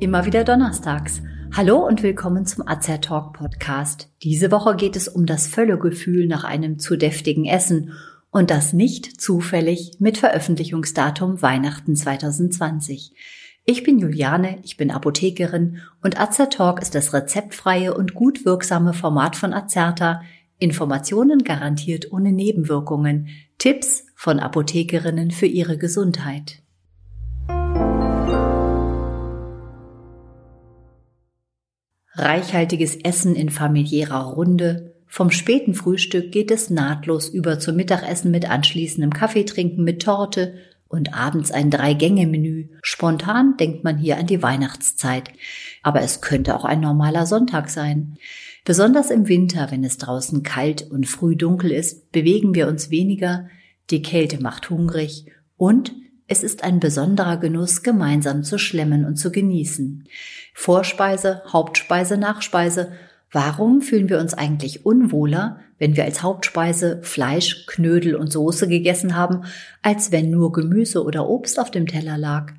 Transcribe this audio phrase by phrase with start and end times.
[0.00, 1.22] immer wieder donnerstags.
[1.56, 4.10] Hallo und willkommen zum Azer Talk Podcast.
[4.22, 7.92] Diese Woche geht es um das Völlegefühl nach einem zu deftigen Essen
[8.30, 13.12] und das nicht zufällig mit Veröffentlichungsdatum Weihnachten 2020.
[13.64, 18.92] Ich bin Juliane, ich bin Apothekerin und Azer Talk ist das rezeptfreie und gut wirksame
[18.92, 20.20] Format von Azerta.
[20.58, 23.28] Informationen garantiert ohne Nebenwirkungen.
[23.58, 26.62] Tipps von Apothekerinnen für ihre Gesundheit.
[32.26, 34.96] Reichhaltiges Essen in familiärer Runde.
[35.06, 40.54] Vom späten Frühstück geht es nahtlos über zum Mittagessen mit anschließendem Kaffeetrinken mit Torte
[40.88, 42.66] und abends ein Drei-Gänge-Menü.
[42.82, 45.30] Spontan denkt man hier an die Weihnachtszeit.
[45.84, 48.16] Aber es könnte auch ein normaler Sonntag sein.
[48.64, 53.48] Besonders im Winter, wenn es draußen kalt und früh dunkel ist, bewegen wir uns weniger,
[53.90, 55.94] die Kälte macht hungrig und
[56.28, 60.04] es ist ein besonderer Genuss, gemeinsam zu schlemmen und zu genießen.
[60.54, 62.92] Vorspeise, Hauptspeise, Nachspeise.
[63.30, 69.14] Warum fühlen wir uns eigentlich unwohler, wenn wir als Hauptspeise Fleisch, Knödel und Soße gegessen
[69.14, 69.44] haben,
[69.82, 72.52] als wenn nur Gemüse oder Obst auf dem Teller lag?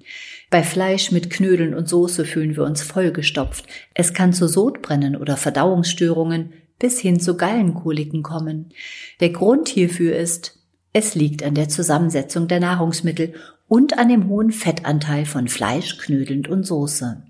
[0.49, 3.65] Bei Fleisch mit Knödeln und Soße fühlen wir uns vollgestopft.
[3.93, 8.69] Es kann zu Sodbrennen oder Verdauungsstörungen bis hin zu Gallenkoliken kommen.
[9.19, 10.57] Der Grund hierfür ist,
[10.93, 13.33] es liegt an der Zusammensetzung der Nahrungsmittel
[13.67, 17.23] und an dem hohen Fettanteil von Fleisch, Knödeln und Soße.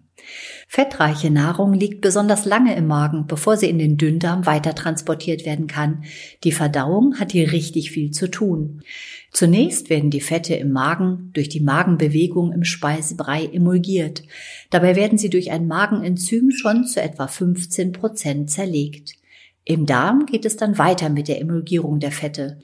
[0.67, 5.67] Fettreiche Nahrung liegt besonders lange im Magen, bevor sie in den Dünndarm weiter transportiert werden
[5.67, 6.03] kann.
[6.43, 8.81] Die Verdauung hat hier richtig viel zu tun.
[9.31, 14.23] Zunächst werden die Fette im Magen durch die Magenbewegung im Speisebrei emulgiert.
[14.69, 19.13] Dabei werden sie durch ein Magenenzym schon zu etwa 15 Prozent zerlegt.
[19.69, 22.57] Im Darm geht es dann weiter mit der Emulgierung der Fette.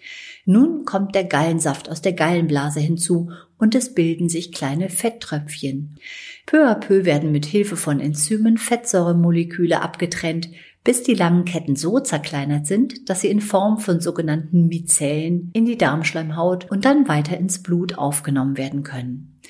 [0.46, 5.98] Nun kommt der Gallensaft aus der Gallenblase hinzu und es bilden sich kleine Fetttröpfchen.
[6.46, 10.48] Peu à peu werden mit Hilfe von Enzymen Fettsäuremoleküle abgetrennt,
[10.86, 15.66] bis die langen Ketten so zerkleinert sind, dass sie in Form von sogenannten Mizellen in
[15.66, 19.42] die Darmschleimhaut und dann weiter ins Blut aufgenommen werden können.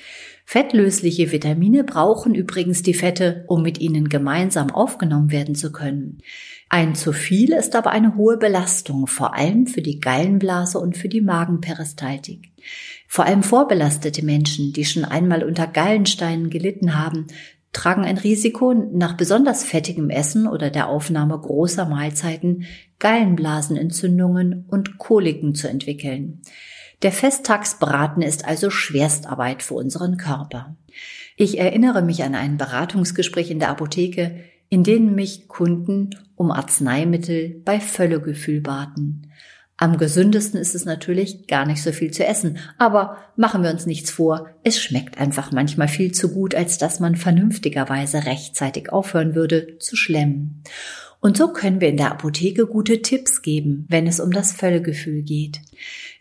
[0.46, 6.18] Fettlösliche Vitamine brauchen übrigens die Fette, um mit ihnen gemeinsam aufgenommen werden zu können.
[6.68, 11.08] Ein zu viel ist aber eine hohe Belastung, vor allem für die Gallenblase und für
[11.08, 12.50] die Magenperistaltik.
[13.08, 17.26] Vor allem vorbelastete Menschen, die schon einmal unter Gallensteinen gelitten haben,
[17.72, 22.64] tragen ein Risiko, nach besonders fettigem Essen oder der Aufnahme großer Mahlzeiten
[22.98, 26.42] Gallenblasenentzündungen und Koliken zu entwickeln.
[27.04, 30.74] Der Festtagsbraten ist also Schwerstarbeit für unseren Körper.
[31.36, 37.60] Ich erinnere mich an ein Beratungsgespräch in der Apotheke, in denen mich Kunden um Arzneimittel
[37.62, 39.30] bei Völlegefühl baten.
[39.76, 42.56] Am gesündesten ist es natürlich, gar nicht so viel zu essen.
[42.78, 47.00] Aber machen wir uns nichts vor, es schmeckt einfach manchmal viel zu gut, als dass
[47.00, 50.62] man vernünftigerweise rechtzeitig aufhören würde zu schlemmen.
[51.24, 55.22] Und so können wir in der Apotheke gute Tipps geben, wenn es um das Völlegefühl
[55.22, 55.62] geht.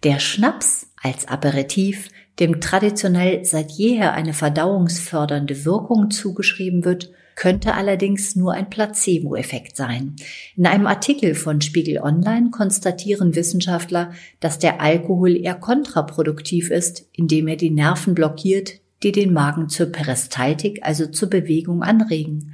[0.06, 2.08] Der Schnaps als Aperitif,
[2.40, 10.16] dem traditionell seit jeher eine verdauungsfördernde Wirkung zugeschrieben wird, könnte allerdings nur ein Placebo-Effekt sein.
[10.56, 17.50] In einem Artikel von Spiegel Online konstatieren Wissenschaftler, dass der Alkohol eher kontraproduktiv ist, indem
[17.50, 22.54] er die Nerven blockiert, die den Magen zur Peristaltik, also zur Bewegung anregen.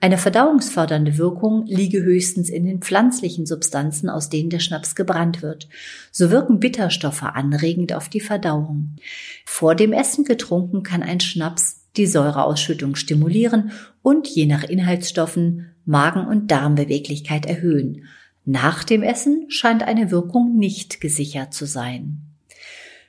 [0.00, 5.68] Eine verdauungsfördernde Wirkung liege höchstens in den pflanzlichen Substanzen, aus denen der Schnaps gebrannt wird.
[6.12, 8.94] So wirken Bitterstoffe anregend auf die Verdauung.
[9.44, 16.28] Vor dem Essen getrunken kann ein Schnaps die Säureausschüttung stimulieren und je nach Inhaltsstoffen Magen-
[16.28, 18.04] und Darmbeweglichkeit erhöhen.
[18.44, 22.20] Nach dem Essen scheint eine Wirkung nicht gesichert zu sein.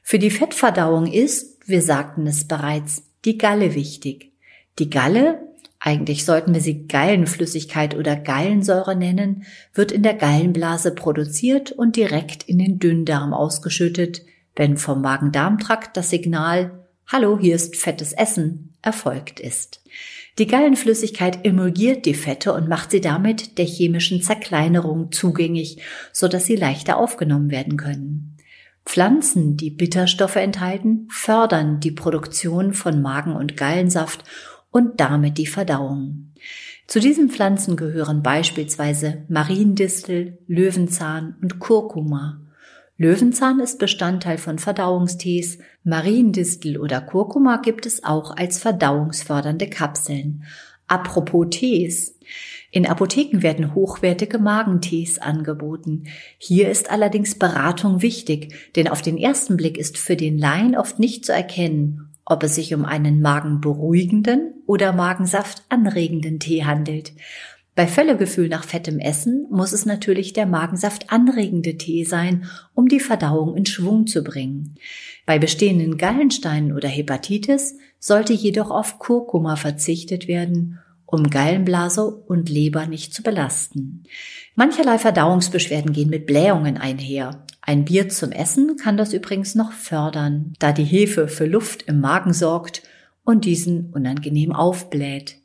[0.02, 4.32] Für die Fettverdauung ist, wir sagten es bereits, die Galle wichtig.
[4.80, 5.40] Die Galle,
[5.80, 12.44] eigentlich sollten wir sie Gallenflüssigkeit oder Gallensäure nennen, wird in der Gallenblase produziert und direkt
[12.44, 14.24] in den Dünndarm ausgeschüttet,
[14.56, 19.82] wenn vom Magen-Darm-Trakt das Signal Hallo, hier ist fettes Essen erfolgt ist.
[20.38, 25.82] Die Gallenflüssigkeit emulgiert die Fette und macht sie damit der chemischen Zerkleinerung zugänglich,
[26.14, 28.38] so dass sie leichter aufgenommen werden können.
[28.86, 34.24] Pflanzen, die Bitterstoffe enthalten, fördern die Produktion von Magen- und Gallensaft
[34.72, 36.34] und damit die Verdauung.
[36.88, 42.42] Zu diesen Pflanzen gehören beispielsweise Mariendistel, Löwenzahn und Kurkuma.
[42.98, 50.44] Löwenzahn ist Bestandteil von Verdauungstees, Mariendistel oder Kurkuma gibt es auch als verdauungsfördernde Kapseln.
[50.88, 52.18] Apropos Tees.
[52.72, 56.06] In Apotheken werden hochwertige Magentees angeboten.
[56.38, 61.00] Hier ist allerdings Beratung wichtig, denn auf den ersten Blick ist für den Laien oft
[61.00, 67.12] nicht zu erkennen, ob es sich um einen magenberuhigenden oder magensaftanregenden Tee handelt.
[67.76, 72.46] Bei Völlegefühl nach fettem Essen muss es natürlich der Magensaft anregende Tee sein,
[72.76, 74.76] um die Verdauung in Schwung zu bringen.
[75.26, 82.86] Bei bestehenden Gallensteinen oder Hepatitis sollte jedoch auf Kurkuma verzichtet werden, um Gallenblase und Leber
[82.86, 84.04] nicht zu belasten.
[84.56, 87.46] Mancherlei Verdauungsbeschwerden gehen mit Blähungen einher.
[87.70, 92.02] Ein Bier zum Essen kann das übrigens noch fördern, da die Hefe für Luft im
[92.02, 92.82] Magen sorgt
[93.24, 95.36] und diesen unangenehm aufbläht.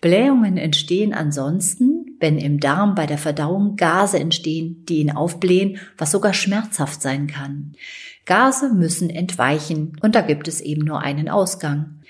[0.00, 6.12] Blähungen entstehen ansonsten, wenn im Darm bei der Verdauung Gase entstehen, die ihn aufblähen, was
[6.12, 7.72] sogar schmerzhaft sein kann.
[8.24, 12.02] Gase müssen entweichen und da gibt es eben nur einen Ausgang.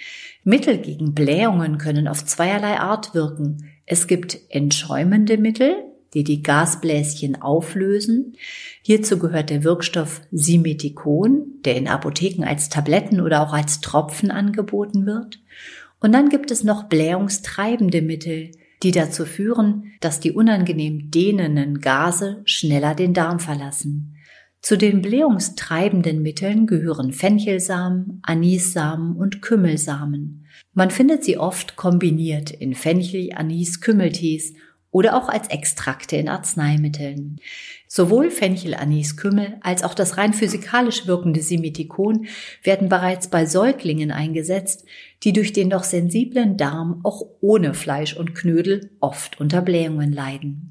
[0.43, 3.71] Mittel gegen Blähungen können auf zweierlei Art wirken.
[3.87, 5.75] Es gibt entschäumende Mittel,
[6.15, 8.35] die die Gasbläschen auflösen.
[8.83, 15.07] Hierzu gehört der Wirkstoff Simethicon, der in Apotheken als Tabletten oder auch als Tropfen angeboten
[15.07, 15.41] wird.
[16.01, 18.53] Und dann gibt es noch blähungstreibende Mittel,
[18.83, 24.17] die dazu führen, dass die unangenehm dehnenden Gase schneller den Darm verlassen.
[24.61, 30.47] Zu den blähungstreibenden Mitteln gehören Fenchelsamen, Anissamen und Kümmelsamen.
[30.73, 34.55] Man findet sie oft kombiniert in Fenchel, Anis, Kümmeltees
[34.95, 37.41] oder auch als Extrakte in Arzneimitteln.
[37.89, 42.27] Sowohl Fenchel, Anis, Kümmel als auch das rein physikalisch wirkende Simethikon
[42.63, 44.85] werden bereits bei Säuglingen eingesetzt,
[45.25, 50.71] die durch den doch sensiblen Darm auch ohne Fleisch und Knödel oft unter Blähungen leiden.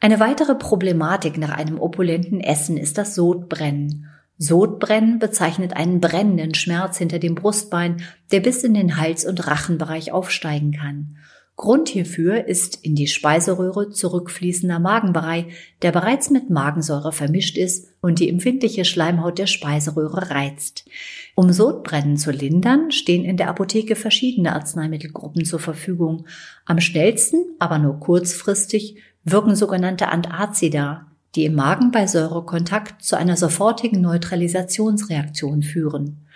[0.00, 4.06] Eine weitere Problematik nach einem opulenten Essen ist das Sodbrennen.
[4.36, 8.02] Sodbrennen bezeichnet einen brennenden Schmerz hinter dem Brustbein,
[8.32, 11.16] der bis in den Hals- und Rachenbereich aufsteigen kann.
[11.56, 15.48] Grund hierfür ist in die Speiseröhre zurückfließender Magenbrei,
[15.82, 20.86] der bereits mit Magensäure vermischt ist und die empfindliche Schleimhaut der Speiseröhre reizt.
[21.34, 26.26] Um Sodbrennen zu lindern, stehen in der Apotheke verschiedene Arzneimittelgruppen zur Verfügung.
[26.64, 33.36] Am schnellsten, aber nur kurzfristig, wirken sogenannte Antazida, die im Magen bei Säurekontakt zu einer
[33.36, 36.26] sofortigen Neutralisationsreaktion führen.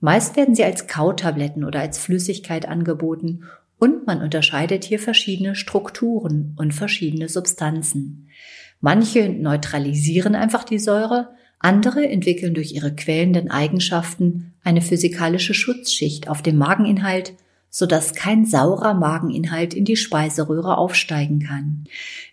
[0.00, 3.44] Meist werden sie als Kautabletten oder als Flüssigkeit angeboten
[3.82, 8.28] und man unterscheidet hier verschiedene Strukturen und verschiedene Substanzen.
[8.80, 16.42] Manche neutralisieren einfach die Säure, andere entwickeln durch ihre quälenden Eigenschaften eine physikalische Schutzschicht auf
[16.42, 17.34] dem Mageninhalt,
[17.70, 21.82] sodass kein saurer Mageninhalt in die Speiseröhre aufsteigen kann.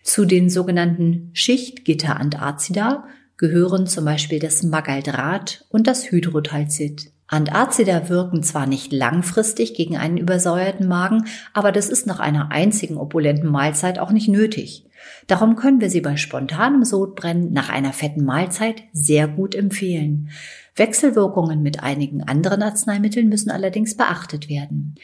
[0.04, 3.08] Zu den sogenannten Schichtgitter-Antazida
[3.38, 7.10] gehören zum Beispiel das Magaldrat und das Hydrotalzid.
[7.30, 12.96] Antazida wirken zwar nicht langfristig gegen einen übersäuerten Magen, aber das ist nach einer einzigen
[12.96, 14.84] opulenten Mahlzeit auch nicht nötig.
[15.28, 20.30] Darum können wir sie bei spontanem Sodbrennen nach einer fetten Mahlzeit sehr gut empfehlen.
[20.74, 24.96] Wechselwirkungen mit einigen anderen Arzneimitteln müssen allerdings beachtet werden.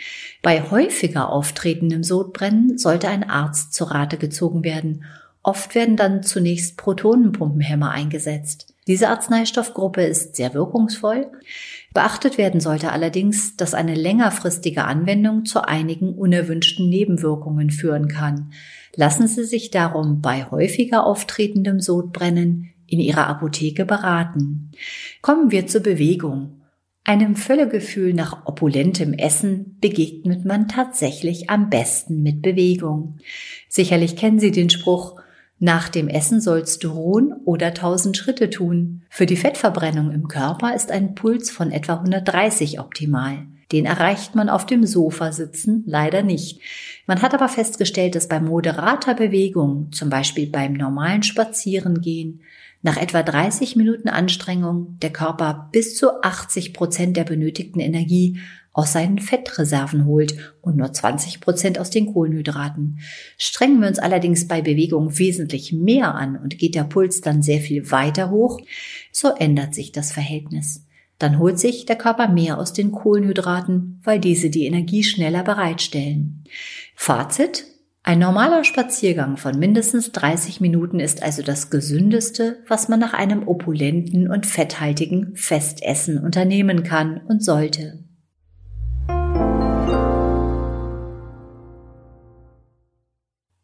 [0.43, 5.05] Bei häufiger auftretendem Sodbrennen sollte ein Arzt zur Rate gezogen werden.
[5.45, 8.76] Oft werden dann zunächst Protonenpumpenhämmer eingesetzt.
[8.87, 11.31] Diese Arzneistoffgruppe ist sehr wirkungsvoll.
[11.93, 18.53] Beachtet werden sollte allerdings, dass eine längerfristige Anwendung zu einigen unerwünschten Nebenwirkungen führen kann.
[18.95, 24.71] Lassen Sie sich darum bei häufiger auftretendem Sodbrennen in Ihrer Apotheke beraten.
[25.21, 26.63] Kommen wir zur Bewegung.
[27.03, 33.19] Einem Völlegefühl nach opulentem Essen begegnet man tatsächlich am besten mit Bewegung.
[33.69, 35.21] Sicherlich kennen Sie den Spruch,
[35.59, 39.03] nach dem Essen sollst du ruhen oder tausend Schritte tun.
[39.09, 43.47] Für die Fettverbrennung im Körper ist ein Puls von etwa 130 optimal.
[43.73, 46.61] Den erreicht man auf dem Sofa sitzen leider nicht.
[47.07, 52.43] Man hat aber festgestellt, dass bei moderater Bewegung, zum Beispiel beim normalen Spazierengehen,
[52.83, 58.39] nach etwa 30 Minuten Anstrengung der Körper bis zu 80 Prozent der benötigten Energie
[58.77, 62.99] aus seinen Fettreserven holt und nur 20 Prozent aus den Kohlenhydraten.
[63.39, 67.61] Strengen wir uns allerdings bei Bewegung wesentlich mehr an und geht der Puls dann sehr
[67.61, 68.61] viel weiter hoch,
[69.11, 70.85] so ändert sich das Verhältnis.
[71.19, 76.45] Dann holt sich der Körper mehr aus den Kohlenhydraten, weil diese die Energie schneller bereitstellen.
[76.95, 77.65] Fazit.
[78.03, 83.49] Ein normaler Spaziergang von mindestens 30 Minuten ist also das gesündeste, was man nach einem
[83.49, 88.06] opulenten und fetthaltigen Festessen unternehmen kann und sollte.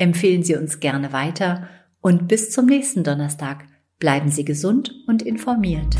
[0.00, 1.68] empfehlen Sie uns gerne weiter
[2.00, 3.66] und bis zum nächsten Donnerstag.
[3.98, 5.94] Bleiben Sie gesund und informiert.